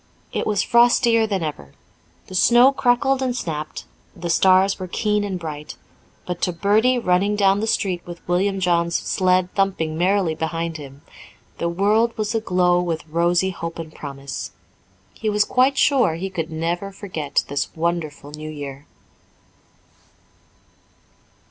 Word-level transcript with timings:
It 0.33 0.47
was 0.47 0.63
frostier 0.63 1.27
than 1.27 1.43
ever. 1.43 1.73
The 2.25 2.33
snow 2.33 2.71
crackled 2.71 3.21
and 3.21 3.35
snapped, 3.35 3.85
the 4.15 4.31
stars 4.31 4.79
were 4.79 4.87
keen 4.87 5.23
and 5.23 5.37
bright, 5.39 5.75
but 6.25 6.41
to 6.41 6.51
Bertie, 6.51 6.97
running 6.97 7.35
down 7.35 7.59
the 7.59 7.67
street 7.67 8.01
with 8.03 8.27
William 8.27 8.59
John's 8.59 8.95
sled 8.95 9.53
thumping 9.53 9.99
merrily 9.99 10.33
behind 10.33 10.77
him, 10.77 11.03
the 11.59 11.69
world 11.69 12.17
was 12.17 12.33
aglow 12.33 12.81
with 12.81 13.05
rosy 13.07 13.51
hope 13.51 13.77
and 13.77 13.93
promise. 13.93 14.49
He 15.13 15.29
was 15.29 15.45
quite 15.45 15.77
sure 15.77 16.15
he 16.15 16.31
could 16.31 16.49
never 16.51 16.91
forget 16.91 17.43
this 17.47 17.69
wonderful 17.75 18.31
New 18.31 18.49
Year. 18.49 18.87